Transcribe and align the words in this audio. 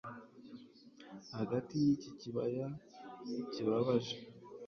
Hagati 1.37 1.73
yiki 1.83 2.09
kibaya 2.19 2.65
kibabaje 3.51 4.17